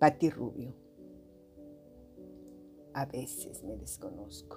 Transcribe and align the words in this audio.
Pati 0.00 0.30
Rubio. 0.30 0.72
A 2.94 3.04
veces 3.04 3.62
me 3.62 3.76
desconozco 3.76 4.56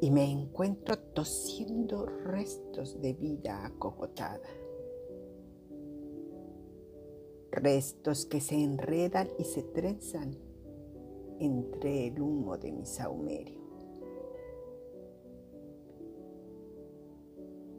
y 0.00 0.10
me 0.10 0.24
encuentro 0.24 0.98
tosiendo 0.98 2.06
restos 2.06 2.98
de 3.02 3.12
vida 3.12 3.66
acogotada. 3.66 4.48
Restos 7.50 8.24
que 8.24 8.40
se 8.40 8.54
enredan 8.54 9.28
y 9.38 9.44
se 9.44 9.62
trenzan 9.64 10.38
entre 11.40 12.06
el 12.06 12.22
humo 12.22 12.56
de 12.56 12.72
mi 12.72 12.86
saumerio. 12.86 13.60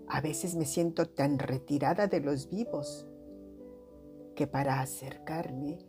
A 0.07 0.21
veces 0.21 0.55
me 0.55 0.65
siento 0.65 1.07
tan 1.07 1.39
retirada 1.39 2.05
de 2.05 2.19
los 2.19 2.47
vivos 2.47 3.07
que 4.35 4.48
para 4.48 4.81
acercarme 4.81 5.80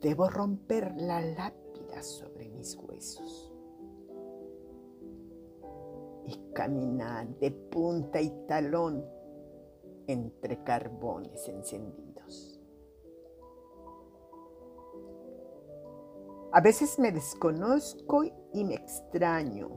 debo 0.00 0.28
romper 0.28 0.94
la 0.96 1.20
lápida 1.20 2.02
sobre 2.02 2.48
mis 2.48 2.76
huesos 2.76 3.52
y 6.24 6.52
caminar 6.54 7.26
de 7.38 7.50
punta 7.50 8.20
y 8.20 8.30
talón 8.46 9.04
entre 10.06 10.62
carbones 10.62 11.48
encendidos. 11.48 12.60
A 16.52 16.60
veces 16.60 16.98
me 16.98 17.12
desconozco 17.12 18.24
y 18.24 18.64
me 18.64 18.74
extraño, 18.74 19.68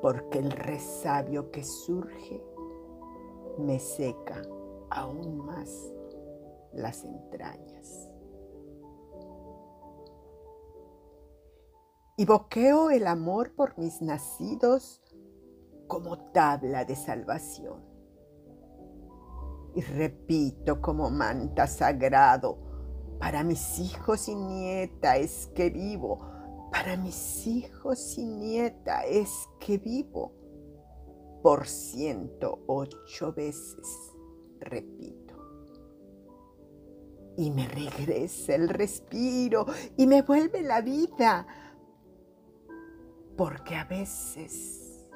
porque 0.00 0.38
el 0.38 0.50
resabio 0.50 1.50
que 1.50 1.64
surge 1.64 2.42
me 3.58 3.78
seca 3.78 4.42
aún 4.90 5.36
más 5.36 5.92
las 6.74 7.04
entrañas. 7.04 8.08
Y 12.16 12.24
boqueo 12.24 12.90
el 12.90 13.06
amor 13.06 13.54
por 13.54 13.78
mis 13.78 14.02
nacidos 14.02 15.02
como 15.88 16.30
tabla 16.32 16.84
de 16.84 16.94
salvación. 16.94 17.82
Y 19.74 19.80
repito 19.80 20.80
como 20.80 21.10
manta 21.10 21.66
sagrado, 21.66 22.58
para 23.18 23.44
mis 23.44 23.78
hijos 23.78 24.28
y 24.28 24.34
nieta 24.34 25.16
es 25.16 25.46
que 25.54 25.70
vivo, 25.70 26.20
para 26.70 26.96
mis 26.96 27.46
hijos 27.46 28.18
y 28.18 28.24
nieta 28.26 29.04
es 29.04 29.48
que 29.60 29.78
vivo. 29.78 30.32
Por 31.42 31.66
ciento 31.66 32.62
ocho 32.66 33.32
veces 33.32 34.12
repito 34.60 35.21
y 37.42 37.50
me 37.50 37.66
regresa 37.66 38.54
el 38.54 38.68
respiro 38.68 39.66
y 39.96 40.06
me 40.06 40.22
vuelve 40.22 40.62
la 40.62 40.80
vida. 40.80 41.44
Porque 43.36 43.74
a 43.74 43.84
veces 43.84 45.08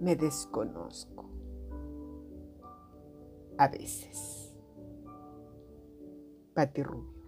me 0.00 0.16
desconozco. 0.16 1.30
A 3.58 3.68
veces. 3.68 4.52
Pati 6.52 6.82
Rubio. 6.82 7.21